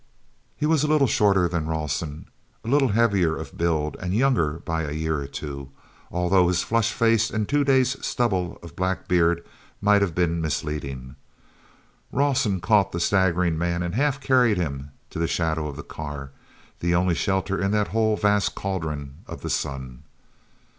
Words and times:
He 0.57 0.65
was 0.65 0.83
a 0.83 0.87
little 0.87 1.05
shorter 1.05 1.47
than 1.47 1.67
Rawson, 1.67 2.25
a 2.65 2.67
little 2.67 2.87
heavier 2.87 3.37
of 3.37 3.55
build, 3.55 3.95
and 3.99 4.15
younger 4.15 4.53
by 4.53 4.81
a 4.81 4.93
year 4.93 5.21
or 5.21 5.27
two, 5.27 5.69
although 6.11 6.47
his 6.47 6.63
flushed 6.63 6.93
face 6.95 7.29
and 7.29 7.43
a 7.43 7.45
two 7.45 7.63
days' 7.63 8.03
stubble 8.03 8.57
of 8.63 8.75
black 8.75 9.07
beard 9.07 9.45
might 9.79 10.01
have 10.01 10.15
been 10.15 10.41
misleading. 10.41 11.17
Rawson 12.11 12.61
caught 12.61 12.91
the 12.93 12.99
staggering 12.99 13.59
man 13.59 13.83
and 13.83 13.93
half 13.93 14.19
carried 14.19 14.57
him 14.57 14.89
to 15.11 15.19
the 15.19 15.27
shadow 15.27 15.67
of 15.67 15.75
the 15.75 15.83
car, 15.83 16.31
the 16.79 16.95
only 16.95 17.13
shelter 17.13 17.61
in 17.61 17.69
that 17.69 17.89
whole 17.89 18.17
vast 18.17 18.55
cauldron 18.55 19.17
of 19.27 19.41
the 19.41 19.51
sun. 19.51 20.01